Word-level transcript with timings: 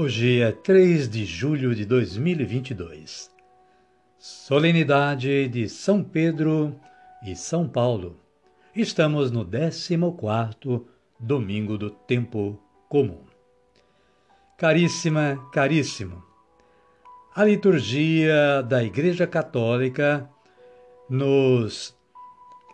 Hoje 0.00 0.40
é 0.40 0.52
3 0.52 1.08
de 1.08 1.24
julho 1.24 1.74
de 1.74 1.84
2022, 1.84 3.32
solenidade 4.16 5.48
de 5.48 5.68
São 5.68 6.04
Pedro 6.04 6.78
e 7.20 7.34
São 7.34 7.68
Paulo. 7.68 8.16
Estamos 8.72 9.32
no 9.32 9.44
14 9.44 10.84
domingo 11.18 11.76
do 11.76 11.90
tempo 11.90 12.62
comum. 12.88 13.24
Caríssima, 14.56 15.44
caríssimo, 15.52 16.22
a 17.34 17.42
liturgia 17.42 18.62
da 18.62 18.84
Igreja 18.84 19.26
Católica 19.26 20.30
nos 21.10 21.92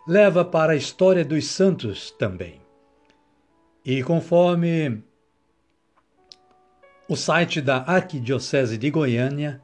leva 0.07 0.45
para 0.45 0.73
a 0.73 0.77
história 0.77 1.25
dos 1.25 1.47
santos 1.47 2.11
também. 2.11 2.61
E 3.83 4.03
conforme 4.03 5.03
o 7.07 7.15
site 7.15 7.61
da 7.61 7.83
Arquidiocese 7.83 8.79
de 8.79 8.89
Goiânia, 8.89 9.61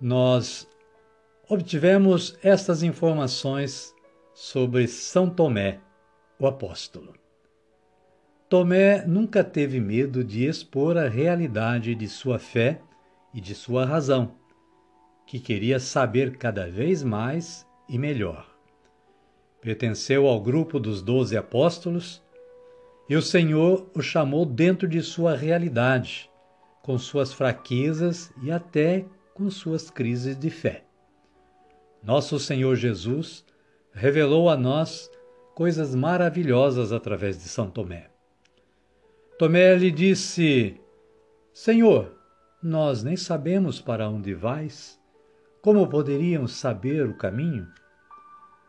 nós 0.00 0.68
obtivemos 1.48 2.38
estas 2.44 2.84
informações 2.84 3.92
sobre 4.32 4.86
São 4.86 5.28
Tomé, 5.28 5.80
o 6.38 6.46
apóstolo. 6.46 7.12
Tomé 8.48 9.04
nunca 9.04 9.42
teve 9.42 9.80
medo 9.80 10.22
de 10.22 10.46
expor 10.46 10.96
a 10.96 11.08
realidade 11.08 11.92
de 11.96 12.06
sua 12.06 12.38
fé 12.38 12.80
e 13.34 13.40
de 13.40 13.54
sua 13.54 13.84
razão, 13.84 14.36
que 15.26 15.40
queria 15.40 15.80
saber 15.80 16.36
cada 16.36 16.70
vez 16.70 17.02
mais 17.02 17.66
e 17.88 17.98
melhor. 17.98 18.48
Pertenceu 19.60 20.28
ao 20.28 20.40
grupo 20.40 20.78
dos 20.78 21.02
doze 21.02 21.36
apóstolos 21.36 22.22
e 23.08 23.16
o 23.16 23.22
Senhor 23.22 23.90
o 23.92 24.00
chamou 24.00 24.46
dentro 24.46 24.86
de 24.86 25.02
sua 25.02 25.34
realidade 25.34 26.29
com 26.82 26.98
suas 26.98 27.32
fraquezas 27.32 28.32
e 28.42 28.50
até 28.50 29.04
com 29.34 29.50
suas 29.50 29.90
crises 29.90 30.36
de 30.38 30.50
fé. 30.50 30.84
Nosso 32.02 32.38
Senhor 32.38 32.76
Jesus 32.76 33.44
revelou 33.92 34.48
a 34.48 34.56
nós 34.56 35.10
coisas 35.54 35.94
maravilhosas 35.94 36.92
através 36.92 37.36
de 37.36 37.48
São 37.48 37.70
Tomé. 37.70 38.08
Tomé 39.38 39.74
lhe 39.76 39.90
disse: 39.90 40.80
Senhor, 41.52 42.16
nós 42.62 43.02
nem 43.02 43.16
sabemos 43.16 43.80
para 43.80 44.08
onde 44.08 44.34
vais. 44.34 44.98
Como 45.62 45.86
poderíamos 45.88 46.52
saber 46.52 47.06
o 47.06 47.14
caminho? 47.14 47.66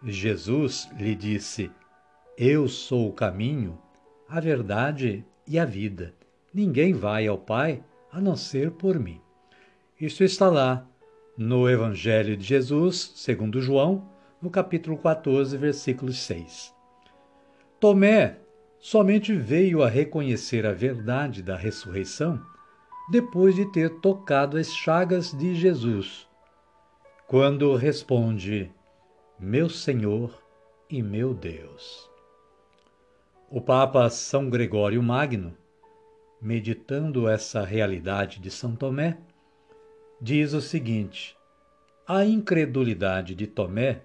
Jesus 0.04 0.90
lhe 0.98 1.16
disse: 1.16 1.72
Eu 2.38 2.68
sou 2.68 3.10
o 3.10 3.14
caminho, 3.14 3.80
a 4.28 4.40
verdade 4.40 5.26
e 5.48 5.58
a 5.58 5.66
vida. 5.66 6.14
Ninguém 6.54 6.94
vai 6.94 7.28
ao 7.28 7.38
Pai 7.38 7.84
a 8.12 8.20
não 8.20 8.36
ser 8.36 8.72
por 8.72 9.00
mim. 9.00 9.22
Isso 10.00 10.24
está 10.24 10.50
lá 10.50 10.86
no 11.38 11.70
Evangelho 11.70 12.36
de 12.36 12.44
Jesus, 12.44 13.14
segundo 13.16 13.62
João, 13.62 14.10
no 14.42 14.50
capítulo 14.50 14.98
14, 14.98 15.56
versículo 15.58 16.12
6. 16.12 16.74
Tomé 17.80 18.38
somente 18.80 19.34
veio 19.34 19.82
a 19.82 19.88
reconhecer 19.88 20.66
a 20.66 20.74
verdade 20.74 21.42
da 21.42 21.56
ressurreição 21.56 22.42
depois 23.10 23.56
de 23.56 23.66
ter 23.72 23.90
tocado 24.00 24.58
as 24.58 24.74
chagas 24.74 25.32
de 25.32 25.56
Jesus, 25.56 26.28
quando 27.28 27.76
responde: 27.76 28.72
Meu 29.40 29.70
Senhor 29.70 30.42
e 30.90 31.02
meu 31.02 31.34
Deus. 31.34 32.10
O 33.50 33.60
Papa 33.60 34.10
São 34.10 34.50
Gregório 34.50 35.02
Magno 35.04 35.56
meditando 36.42 37.30
essa 37.30 37.64
realidade 37.64 38.40
de 38.40 38.50
São 38.50 38.76
Tomé, 38.76 39.18
diz 40.20 40.54
o 40.54 40.62
seguinte: 40.62 41.38
a 42.08 42.26
incredulidade 42.26 43.36
de 43.36 43.46
Tomé 43.46 44.02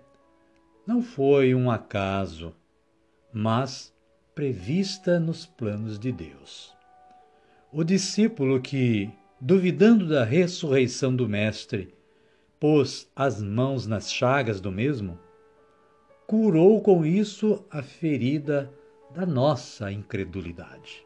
não 0.87 1.03
foi 1.03 1.55
um 1.55 1.71
acaso, 1.71 2.55
mas 3.33 3.93
prevista 4.35 5.19
nos 5.19 5.47
planos 5.47 5.99
de 5.99 6.13
Deus. 6.13 6.75
O 7.73 7.83
discípulo 7.83 8.61
que, 8.61 9.11
duvidando 9.41 10.07
da 10.09 10.25
ressurreição 10.25 11.15
do 11.15 11.29
Mestre, 11.29 11.95
pôs 12.61 13.11
as 13.17 13.43
mãos 13.43 13.87
nas 13.87 14.13
chagas 14.13 14.61
do 14.61 14.71
mesmo, 14.71 15.19
curou 16.27 16.81
com 16.81 17.05
isso 17.05 17.65
a 17.71 17.83
ferida 17.83 18.71
da 19.15 19.25
nossa 19.25 19.91
incredulidade. 19.91 21.06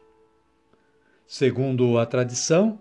Segundo 1.33 1.97
a 1.97 2.05
tradição, 2.05 2.77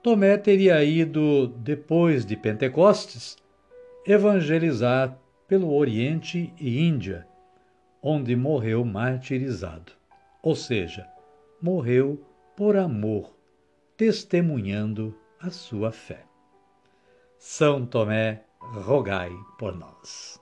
Tomé 0.00 0.38
teria 0.38 0.84
ido, 0.84 1.48
depois 1.48 2.24
de 2.24 2.36
Pentecostes, 2.36 3.36
evangelizar 4.06 5.18
pelo 5.48 5.74
Oriente 5.74 6.54
e 6.56 6.86
Índia, 6.86 7.26
onde 8.00 8.36
morreu 8.36 8.84
martirizado. 8.84 9.90
Ou 10.40 10.54
seja, 10.54 11.04
morreu 11.60 12.24
por 12.56 12.76
amor, 12.76 13.34
testemunhando 13.96 15.12
a 15.40 15.50
sua 15.50 15.90
fé. 15.90 16.22
São 17.40 17.84
Tomé, 17.84 18.44
rogai 18.60 19.32
por 19.58 19.74
nós. 19.74 20.40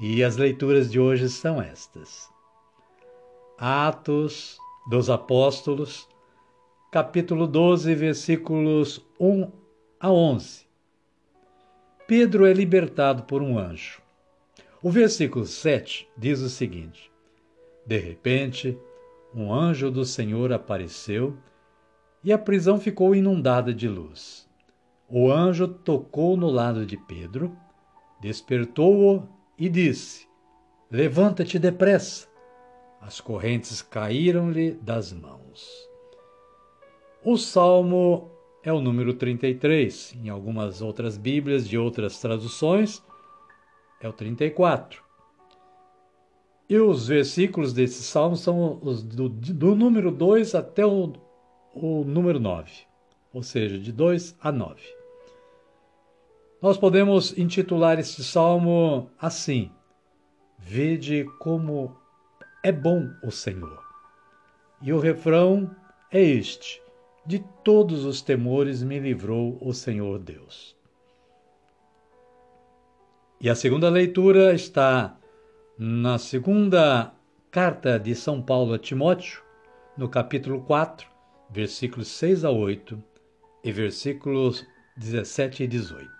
E 0.00 0.24
as 0.24 0.38
leituras 0.38 0.90
de 0.90 0.98
hoje 0.98 1.28
são 1.28 1.60
estas. 1.60 2.30
Atos 3.58 4.58
dos 4.88 5.10
Apóstolos, 5.10 6.08
capítulo 6.90 7.46
12, 7.46 7.94
versículos 7.94 9.06
1 9.20 9.48
a 10.00 10.10
11. 10.10 10.66
Pedro 12.04 12.44
é 12.44 12.52
libertado 12.52 13.22
por 13.22 13.40
um 13.42 13.56
anjo. 13.56 14.02
O 14.82 14.90
versículo 14.90 15.46
7 15.46 16.08
diz 16.18 16.40
o 16.40 16.50
seguinte: 16.50 17.08
De 17.86 17.96
repente, 17.96 18.76
um 19.32 19.54
anjo 19.54 19.88
do 19.88 20.04
Senhor 20.04 20.52
apareceu 20.52 21.36
e 22.24 22.32
a 22.32 22.38
prisão 22.38 22.80
ficou 22.80 23.14
inundada 23.14 23.72
de 23.72 23.88
luz. 23.88 24.48
O 25.08 25.30
anjo 25.30 25.68
tocou 25.68 26.36
no 26.36 26.48
lado 26.48 26.84
de 26.84 26.96
Pedro, 26.96 27.56
despertou-o 28.20 29.28
e 29.56 29.68
disse: 29.68 30.26
Levanta-te 30.90 31.56
depressa. 31.56 32.28
As 33.00 33.20
correntes 33.20 33.80
caíram-lhe 33.80 34.72
das 34.72 35.12
mãos. 35.12 35.89
O 37.22 37.36
salmo 37.36 38.30
é 38.62 38.72
o 38.72 38.80
número 38.80 39.12
33, 39.12 40.14
em 40.14 40.30
algumas 40.30 40.80
outras 40.80 41.18
Bíblias 41.18 41.68
de 41.68 41.76
outras 41.76 42.18
traduções 42.18 43.02
é 44.00 44.08
o 44.08 44.12
34. 44.12 45.02
E 46.66 46.78
os 46.78 47.08
versículos 47.08 47.74
desse 47.74 48.02
salmo 48.02 48.36
são 48.36 48.78
os 48.82 49.02
do, 49.02 49.28
do 49.28 49.74
número 49.74 50.10
2 50.10 50.54
até 50.54 50.86
o, 50.86 51.12
o 51.74 52.04
número 52.04 52.40
9, 52.40 52.72
ou 53.34 53.42
seja, 53.42 53.78
de 53.78 53.92
2 53.92 54.36
a 54.40 54.50
9. 54.50 54.80
Nós 56.62 56.78
podemos 56.78 57.36
intitular 57.36 57.98
este 57.98 58.24
salmo 58.24 59.10
assim: 59.18 59.70
Vede 60.58 61.24
como 61.38 61.94
é 62.62 62.72
bom 62.72 63.10
o 63.22 63.30
Senhor. 63.30 63.82
E 64.80 64.92
o 64.92 65.00
refrão 65.00 65.74
é 66.10 66.22
este: 66.22 66.79
de 67.24 67.38
todos 67.62 68.04
os 68.04 68.22
temores 68.22 68.82
me 68.82 68.98
livrou 68.98 69.58
o 69.60 69.72
Senhor 69.72 70.18
Deus. 70.18 70.76
E 73.40 73.48
a 73.48 73.54
segunda 73.54 73.88
leitura 73.88 74.52
está 74.52 75.16
na 75.78 76.18
segunda 76.18 77.14
carta 77.50 77.98
de 77.98 78.14
São 78.14 78.42
Paulo 78.42 78.74
a 78.74 78.78
Timóteo, 78.78 79.42
no 79.96 80.08
capítulo 80.08 80.60
4, 80.62 81.08
versículos 81.50 82.08
6 82.08 82.44
a 82.44 82.50
8 82.50 83.02
e 83.64 83.72
versículos 83.72 84.66
17 84.96 85.64
e 85.64 85.66
18. 85.66 86.10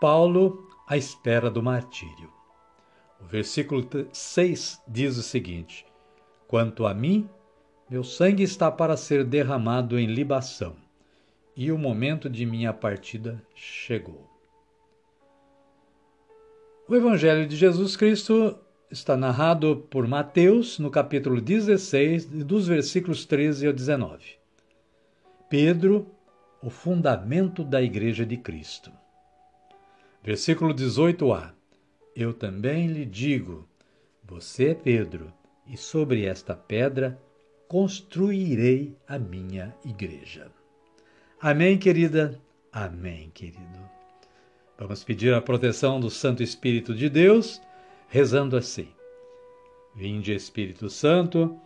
Paulo 0.00 0.68
à 0.86 0.96
espera 0.96 1.50
do 1.50 1.62
martírio. 1.62 2.32
O 3.20 3.24
versículo 3.24 3.88
6 4.12 4.82
diz 4.86 5.16
o 5.16 5.22
seguinte: 5.22 5.86
Quanto 6.46 6.86
a 6.86 6.92
mim, 6.92 7.28
meu 7.88 8.02
sangue 8.02 8.42
está 8.42 8.70
para 8.70 8.96
ser 8.96 9.24
derramado 9.24 9.98
em 9.98 10.06
libação, 10.06 10.74
e 11.56 11.70
o 11.70 11.78
momento 11.78 12.28
de 12.28 12.44
minha 12.44 12.72
partida 12.72 13.40
chegou. 13.54 14.28
O 16.88 16.94
Evangelho 16.96 17.46
de 17.46 17.56
Jesus 17.56 17.96
Cristo 17.96 18.58
está 18.90 19.16
narrado 19.16 19.86
por 19.88 20.06
Mateus 20.06 20.78
no 20.78 20.90
capítulo 20.90 21.40
16, 21.40 22.26
dos 22.26 22.66
versículos 22.66 23.24
13 23.24 23.68
ao 23.68 23.72
19. 23.72 24.36
Pedro, 25.48 26.08
o 26.60 26.70
fundamento 26.70 27.62
da 27.62 27.80
Igreja 27.80 28.26
de 28.26 28.36
Cristo. 28.36 28.90
Versículo 30.24 30.74
18a. 30.74 31.52
Eu 32.16 32.34
também 32.34 32.88
lhe 32.88 33.04
digo: 33.04 33.68
você 34.24 34.70
é 34.70 34.74
Pedro, 34.74 35.32
e 35.68 35.76
sobre 35.76 36.24
esta 36.24 36.54
pedra 36.56 37.20
construirei 37.68 38.96
a 39.06 39.18
minha 39.18 39.74
igreja. 39.84 40.50
Amém, 41.40 41.78
querida? 41.78 42.40
Amém, 42.72 43.30
querido. 43.30 43.78
Vamos 44.78 45.02
pedir 45.02 45.32
a 45.34 45.40
proteção 45.40 45.98
do 45.98 46.10
Santo 46.10 46.42
Espírito 46.42 46.94
de 46.94 47.08
Deus, 47.08 47.60
rezando 48.08 48.56
assim: 48.56 48.88
Vinde, 49.94 50.32
Espírito 50.34 50.90
Santo, 50.90 51.58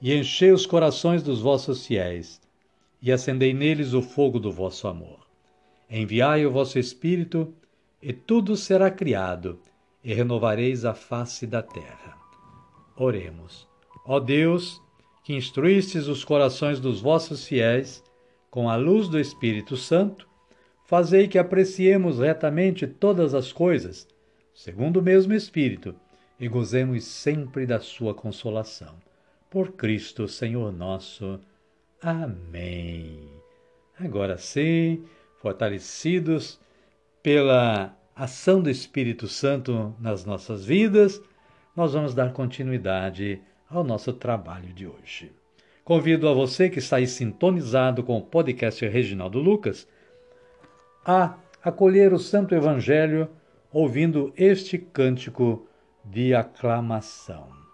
e 0.00 0.14
enchei 0.14 0.52
os 0.52 0.66
corações 0.66 1.22
dos 1.22 1.40
vossos 1.40 1.86
fiéis, 1.86 2.40
e 3.00 3.12
acendei 3.12 3.52
neles 3.52 3.92
o 3.92 4.02
fogo 4.02 4.40
do 4.40 4.50
vosso 4.50 4.88
amor. 4.88 5.26
Enviai 5.88 6.46
o 6.46 6.50
vosso 6.50 6.78
Espírito, 6.78 7.54
e 8.02 8.12
tudo 8.12 8.56
será 8.56 8.90
criado 8.90 9.60
e 10.02 10.14
renovareis 10.14 10.84
a 10.84 10.94
face 10.94 11.46
da 11.46 11.62
terra. 11.62 12.16
Oremos. 12.96 13.68
Ó 14.04 14.20
Deus, 14.20 14.80
que 15.26 15.34
instruístes 15.34 16.06
os 16.06 16.22
corações 16.24 16.78
dos 16.78 17.00
vossos 17.00 17.48
fiéis 17.48 18.00
com 18.48 18.70
a 18.70 18.76
luz 18.76 19.08
do 19.08 19.18
Espírito 19.18 19.76
Santo, 19.76 20.28
fazei 20.84 21.26
que 21.26 21.36
apreciemos 21.36 22.20
retamente 22.20 22.86
todas 22.86 23.34
as 23.34 23.52
coisas, 23.52 24.06
segundo 24.54 24.98
o 24.98 25.02
mesmo 25.02 25.34
Espírito, 25.34 25.96
e 26.38 26.46
gozemos 26.46 27.02
sempre 27.02 27.66
da 27.66 27.80
sua 27.80 28.14
consolação. 28.14 28.94
Por 29.50 29.72
Cristo, 29.72 30.28
Senhor 30.28 30.72
nosso. 30.72 31.40
Amém. 32.00 33.28
Agora 33.98 34.38
sim, 34.38 35.02
fortalecidos 35.42 36.60
pela 37.20 37.98
ação 38.14 38.62
do 38.62 38.70
Espírito 38.70 39.26
Santo 39.26 39.92
nas 39.98 40.24
nossas 40.24 40.64
vidas, 40.64 41.20
nós 41.74 41.94
vamos 41.94 42.14
dar 42.14 42.32
continuidade 42.32 43.42
ao 43.68 43.84
nosso 43.84 44.12
trabalho 44.12 44.72
de 44.72 44.86
hoje. 44.86 45.32
Convido 45.84 46.28
a 46.28 46.34
você 46.34 46.68
que 46.68 46.78
está 46.78 46.96
aí 46.96 47.06
sintonizado 47.06 48.02
com 48.02 48.18
o 48.18 48.22
podcast 48.22 48.84
Reginaldo 48.86 49.38
Lucas 49.38 49.86
a 51.04 51.34
acolher 51.62 52.12
o 52.12 52.18
Santo 52.18 52.54
Evangelho 52.54 53.28
ouvindo 53.72 54.32
este 54.36 54.78
cântico 54.78 55.66
de 56.04 56.34
aclamação. 56.34 57.65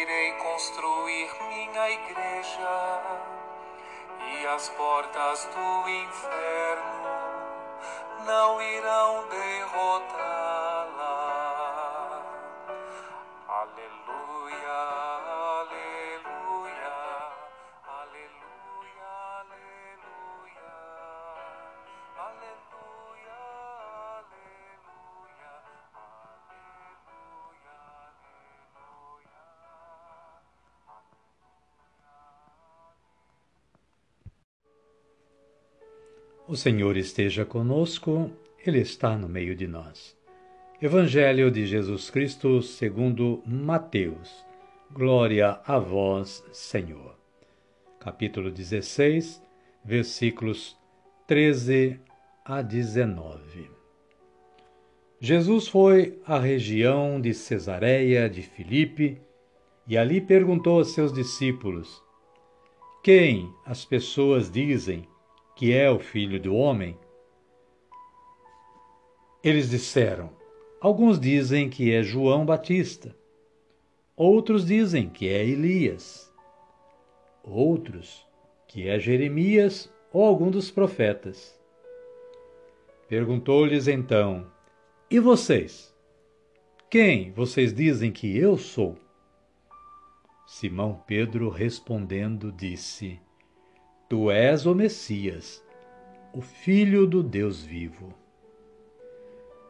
Irei 0.00 0.32
construir 0.32 1.30
minha 1.48 1.90
igreja, 1.90 3.02
e 4.32 4.46
as 4.46 4.68
portas 4.70 5.44
do 5.44 5.88
inferno 5.88 7.00
não 8.24 8.62
irão 8.62 9.24
derrotá-la. 9.28 10.49
O 36.50 36.56
Senhor 36.56 36.96
esteja 36.96 37.44
conosco, 37.44 38.28
Ele 38.66 38.80
está 38.80 39.16
no 39.16 39.28
meio 39.28 39.54
de 39.54 39.68
nós. 39.68 40.16
Evangelho 40.82 41.48
de 41.48 41.64
Jesus 41.64 42.10
Cristo 42.10 42.60
segundo 42.60 43.40
Mateus. 43.46 44.44
Glória 44.90 45.60
a 45.64 45.78
vós, 45.78 46.44
Senhor. 46.52 47.14
Capítulo 48.00 48.50
16, 48.50 49.40
versículos 49.84 50.76
13 51.28 52.00
a 52.44 52.62
19. 52.62 53.70
Jesus 55.20 55.68
foi 55.68 56.20
à 56.26 56.36
região 56.36 57.20
de 57.20 57.32
Cesareia 57.32 58.28
de 58.28 58.42
Filipe 58.42 59.20
e 59.86 59.96
ali 59.96 60.20
perguntou 60.20 60.78
aos 60.78 60.94
seus 60.94 61.12
discípulos: 61.12 62.02
Quem 63.04 63.54
as 63.64 63.84
pessoas 63.84 64.50
dizem 64.50 65.06
que 65.60 65.74
é 65.74 65.90
o 65.90 65.98
filho 65.98 66.40
do 66.40 66.54
homem? 66.54 66.96
Eles 69.44 69.68
disseram: 69.68 70.30
Alguns 70.80 71.20
dizem 71.20 71.68
que 71.68 71.92
é 71.92 72.02
João 72.02 72.46
Batista, 72.46 73.14
outros 74.16 74.64
dizem 74.64 75.10
que 75.10 75.28
é 75.28 75.46
Elias, 75.46 76.32
outros 77.42 78.26
que 78.66 78.88
é 78.88 78.98
Jeremias 78.98 79.92
ou 80.10 80.24
algum 80.24 80.50
dos 80.50 80.70
profetas. 80.70 81.54
Perguntou-lhes 83.06 83.86
então: 83.86 84.50
E 85.10 85.20
vocês? 85.20 85.94
Quem 86.88 87.32
vocês 87.32 87.74
dizem 87.74 88.10
que 88.10 88.34
eu 88.34 88.56
sou? 88.56 88.96
Simão 90.46 91.04
Pedro 91.06 91.50
respondendo 91.50 92.50
disse: 92.50 93.20
Tu 94.10 94.28
és 94.28 94.66
o 94.66 94.74
Messias, 94.74 95.64
o 96.34 96.40
Filho 96.40 97.06
do 97.06 97.22
Deus 97.22 97.62
vivo. 97.62 98.12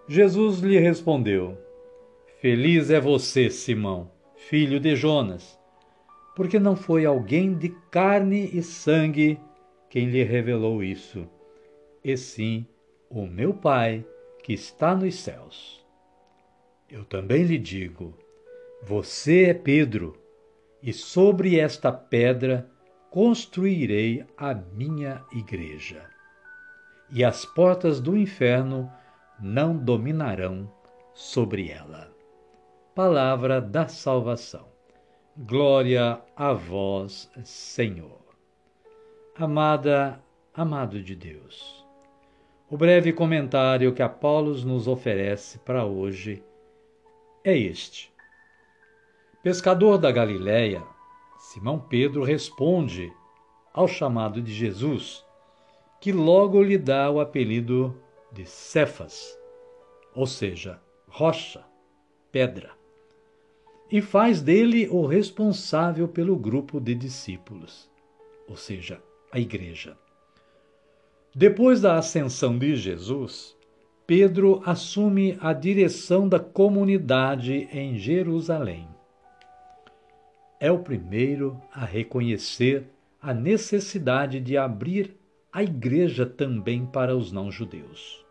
Jesus 0.09 0.61
lhe 0.61 0.79
respondeu: 0.79 1.59
Feliz 2.41 2.89
é 2.89 2.99
você, 2.99 3.51
Simão, 3.51 4.11
filho 4.35 4.81
de 4.81 4.97
Jonas, 4.97 5.61
porque 6.35 6.59
não 6.59 6.75
foi 6.75 7.05
alguém 7.05 7.53
de 7.53 7.69
carne 7.91 8.49
e 8.55 8.63
sangue 8.63 9.39
quem 9.91 10.09
lhe 10.09 10.23
revelou 10.23 10.83
isso, 10.83 11.29
e 12.03 12.17
sim 12.17 12.65
o 13.11 13.27
meu 13.27 13.53
Pai 13.53 14.03
que 14.43 14.55
está 14.55 14.97
nos 14.97 15.17
céus. 15.17 15.85
Eu 16.91 17.05
também 17.05 17.43
lhe 17.43 17.59
digo: 17.59 18.15
você 18.83 19.51
é 19.51 19.53
Pedro, 19.55 20.17
e 20.83 20.95
sobre 20.95 21.61
esta 21.61 21.93
pedra 21.93 22.70
construirei 23.11 24.25
a 24.37 24.55
minha 24.55 25.25
igreja. 25.33 26.09
E 27.11 27.25
as 27.25 27.45
portas 27.45 28.01
do 28.01 28.17
inferno 28.17 28.91
não 29.41 29.77
dominarão 29.77 30.71
sobre 31.13 31.71
ela. 31.71 32.11
Palavra 32.95 33.61
da 33.61 33.89
salvação. 33.89 34.69
Glória 35.37 36.21
a 36.37 36.53
vós, 36.53 37.31
Senhor. 37.43 38.21
Amada, 39.37 40.21
amado 40.55 41.03
de 41.03 41.17
Deus. 41.17 41.85
O 42.71 42.77
breve 42.77 43.13
comentário 43.13 43.93
que 43.93 44.03
Apolos 44.03 44.63
nos 44.63 44.87
oferece 44.87 45.59
para 45.59 45.85
hoje 45.85 46.45
é 47.43 47.57
este. 47.57 48.13
Pescador 49.43 49.99
da 49.99 50.13
Galileia, 50.13 50.83
Simão 51.53 51.81
Pedro 51.81 52.23
responde 52.23 53.13
ao 53.75 53.89
chamado 53.89 54.41
de 54.41 54.55
Jesus, 54.55 55.25
que 56.01 56.13
logo 56.13 56.63
lhe 56.63 56.79
dá 56.79 57.11
o 57.11 57.19
apelido 57.19 58.01
de 58.31 58.47
Cefas, 58.47 59.37
ou 60.15 60.29
seja, 60.29 60.81
rocha, 61.09 61.65
pedra, 62.31 62.71
e 63.91 64.01
faz 64.01 64.41
dele 64.41 64.87
o 64.91 65.05
responsável 65.05 66.07
pelo 66.07 66.37
grupo 66.37 66.79
de 66.79 66.95
discípulos, 66.95 67.91
ou 68.49 68.55
seja, 68.55 69.03
a 69.33 69.41
igreja. 69.41 69.99
Depois 71.35 71.81
da 71.81 71.99
ascensão 71.99 72.57
de 72.57 72.77
Jesus, 72.77 73.57
Pedro 74.07 74.63
assume 74.65 75.37
a 75.41 75.53
direção 75.53 76.29
da 76.29 76.39
comunidade 76.39 77.69
em 77.73 77.99
Jerusalém. 77.99 79.00
É 80.63 80.71
o 80.71 80.79
primeiro 80.79 81.59
a 81.73 81.87
reconhecer 81.87 82.85
a 83.19 83.33
necessidade 83.33 84.39
de 84.39 84.59
abrir 84.59 85.17
a 85.51 85.63
igreja 85.63 86.27
também 86.27 86.85
para 86.85 87.17
os 87.17 87.33
não-judeus. 87.33 88.23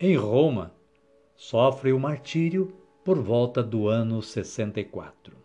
Em 0.00 0.16
Roma, 0.16 0.72
sofre 1.36 1.92
o 1.92 2.00
martírio 2.00 2.74
por 3.04 3.18
volta 3.18 3.62
do 3.62 3.88
ano 3.88 4.22
64. 4.22 5.36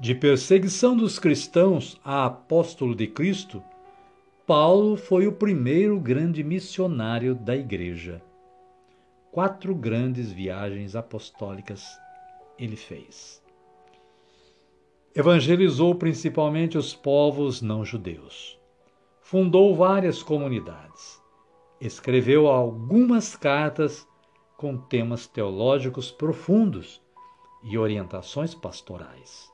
De 0.00 0.16
perseguição 0.16 0.96
dos 0.96 1.16
cristãos 1.16 2.00
a 2.04 2.26
apóstolo 2.26 2.94
de 2.96 3.06
Cristo, 3.06 3.62
Paulo 4.44 4.96
foi 4.96 5.28
o 5.28 5.32
primeiro 5.32 6.00
grande 6.00 6.42
missionário 6.42 7.36
da 7.36 7.56
Igreja. 7.56 8.20
Quatro 9.30 9.76
grandes 9.76 10.32
viagens 10.32 10.96
apostólicas 10.96 11.86
ele 12.58 12.76
fez. 12.76 13.45
Evangelizou 15.16 15.94
principalmente 15.94 16.76
os 16.76 16.94
povos 16.94 17.62
não-judeus. 17.62 18.60
Fundou 19.22 19.74
várias 19.74 20.22
comunidades. 20.22 21.22
Escreveu 21.80 22.48
algumas 22.48 23.34
cartas 23.34 24.06
com 24.58 24.76
temas 24.76 25.26
teológicos 25.26 26.10
profundos 26.10 27.00
e 27.64 27.78
orientações 27.78 28.54
pastorais. 28.54 29.50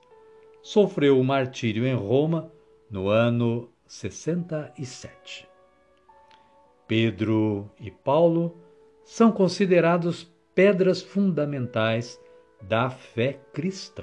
Sofreu 0.61 1.21
o 1.21 1.25
martírio 1.25 1.87
em 1.87 1.95
Roma 1.95 2.51
no 2.91 3.09
ano 3.09 3.71
67. 3.87 5.49
Pedro 6.89 7.71
e 7.79 7.89
Paulo 7.89 8.57
são 9.05 9.31
considerados 9.31 10.29
pedras 10.57 11.01
fundamentais 11.01 12.21
da 12.61 12.91
fé 12.91 13.39
cristã. 13.53 14.03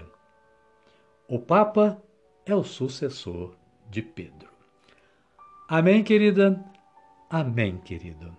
O 1.32 1.38
Papa 1.38 2.02
é 2.44 2.56
o 2.56 2.64
sucessor 2.64 3.56
de 3.88 4.02
Pedro. 4.02 4.50
Amém, 5.68 6.04
querida? 6.04 6.60
Amém, 7.30 7.78
querido. 7.78 8.36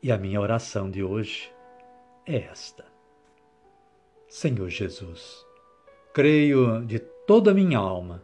E 0.00 0.12
a 0.12 0.16
minha 0.16 0.40
oração 0.40 0.88
de 0.88 1.02
hoje 1.02 1.52
é 2.24 2.36
esta. 2.36 2.84
Senhor 4.28 4.68
Jesus, 4.68 5.44
creio 6.12 6.86
de 6.86 7.00
toda 7.00 7.50
a 7.50 7.54
minha 7.54 7.78
alma 7.78 8.22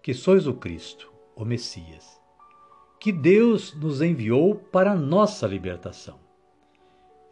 que 0.00 0.14
sois 0.14 0.46
o 0.46 0.54
Cristo, 0.54 1.12
o 1.34 1.44
Messias, 1.44 2.20
que 3.00 3.10
Deus 3.10 3.74
nos 3.74 4.00
enviou 4.00 4.54
para 4.54 4.92
a 4.92 4.96
nossa 4.96 5.44
libertação. 5.44 6.20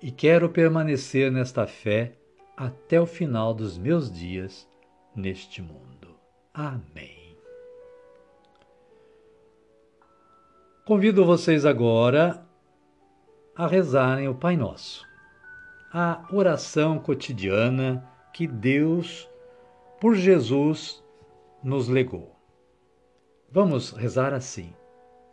E 0.02 0.10
quero 0.10 0.48
permanecer 0.48 1.30
nesta 1.30 1.64
fé 1.64 2.16
até 2.56 3.00
o 3.00 3.06
final 3.06 3.54
dos 3.54 3.78
meus 3.78 4.10
dias 4.10 4.68
neste 5.14 5.60
mundo. 5.62 6.16
Amém. 6.52 7.36
Convido 10.84 11.24
vocês 11.24 11.64
agora 11.64 12.44
a 13.54 13.66
rezarem 13.66 14.26
o 14.28 14.34
Pai 14.34 14.56
Nosso, 14.56 15.06
a 15.92 16.26
oração 16.32 16.98
cotidiana 16.98 18.08
que 18.32 18.46
Deus, 18.46 19.28
por 20.00 20.14
Jesus, 20.14 21.02
nos 21.62 21.88
legou. 21.88 22.34
Vamos 23.52 23.90
rezar 23.90 24.32
assim, 24.32 24.74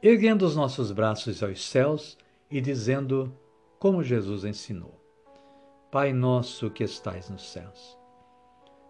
erguendo 0.02 0.44
os 0.46 0.56
nossos 0.56 0.92
braços 0.92 1.42
aos 1.42 1.68
céus 1.70 2.18
e 2.50 2.60
dizendo, 2.60 3.34
como 3.80 4.04
Jesus 4.04 4.44
ensinou: 4.44 5.00
Pai 5.92 6.14
nosso 6.14 6.70
que 6.70 6.84
estais 6.84 7.30
nos 7.30 7.50
céus, 7.50 7.98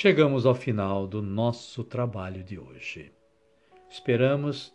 Chegamos 0.00 0.46
ao 0.46 0.54
final 0.54 1.08
do 1.08 1.20
nosso 1.20 1.82
trabalho 1.82 2.44
de 2.44 2.56
hoje. 2.56 3.10
Esperamos 3.90 4.72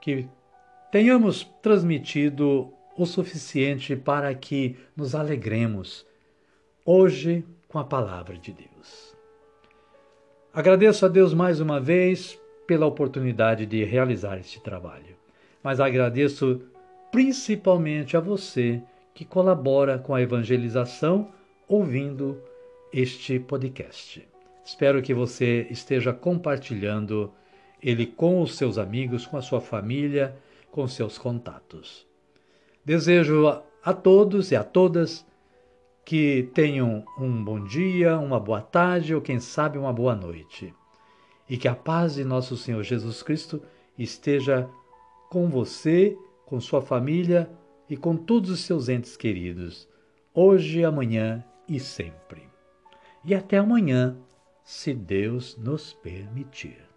que 0.00 0.28
tenhamos 0.92 1.42
transmitido 1.60 2.72
o 2.96 3.04
suficiente 3.04 3.96
para 3.96 4.32
que 4.32 4.76
nos 4.96 5.12
alegremos 5.12 6.06
hoje 6.86 7.44
com 7.66 7.80
a 7.80 7.84
palavra 7.84 8.38
de 8.38 8.52
Deus. 8.52 9.16
Agradeço 10.54 11.04
a 11.04 11.08
Deus 11.08 11.34
mais 11.34 11.58
uma 11.58 11.80
vez 11.80 12.40
pela 12.64 12.86
oportunidade 12.86 13.66
de 13.66 13.82
realizar 13.82 14.38
este 14.38 14.62
trabalho. 14.62 15.16
Mas 15.64 15.80
agradeço 15.80 16.62
principalmente 17.10 18.16
a 18.16 18.20
você 18.20 18.80
que 19.12 19.24
colabora 19.24 19.98
com 19.98 20.14
a 20.14 20.22
evangelização 20.22 21.32
ouvindo 21.66 22.40
este 22.92 23.40
podcast. 23.40 24.29
Espero 24.70 25.02
que 25.02 25.12
você 25.12 25.66
esteja 25.68 26.12
compartilhando 26.12 27.32
ele 27.82 28.06
com 28.06 28.40
os 28.40 28.56
seus 28.56 28.78
amigos, 28.78 29.26
com 29.26 29.36
a 29.36 29.42
sua 29.42 29.60
família, 29.60 30.36
com 30.70 30.86
seus 30.86 31.18
contatos. 31.18 32.06
Desejo 32.84 33.48
a 33.82 33.92
todos 33.92 34.52
e 34.52 34.56
a 34.56 34.62
todas 34.62 35.26
que 36.04 36.48
tenham 36.54 37.04
um 37.18 37.42
bom 37.42 37.64
dia, 37.64 38.16
uma 38.16 38.38
boa 38.38 38.62
tarde 38.62 39.12
ou, 39.12 39.20
quem 39.20 39.40
sabe, 39.40 39.76
uma 39.76 39.92
boa 39.92 40.14
noite 40.14 40.72
e 41.48 41.56
que 41.56 41.66
a 41.66 41.74
paz 41.74 42.14
de 42.14 42.24
nosso 42.24 42.56
Senhor 42.56 42.84
Jesus 42.84 43.24
Cristo 43.24 43.60
esteja 43.98 44.70
com 45.28 45.48
você, 45.48 46.16
com 46.46 46.60
sua 46.60 46.80
família 46.80 47.50
e 47.88 47.96
com 47.96 48.16
todos 48.16 48.50
os 48.50 48.60
seus 48.60 48.88
entes 48.88 49.16
queridos, 49.16 49.88
hoje, 50.32 50.84
amanhã 50.84 51.44
e 51.68 51.80
sempre. 51.80 52.48
E 53.24 53.34
até 53.34 53.58
amanhã, 53.58 54.16
se 54.70 54.94
Deus 54.94 55.58
nos 55.58 55.92
permitir. 55.94 56.89